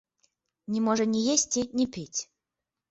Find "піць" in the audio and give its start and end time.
1.97-2.19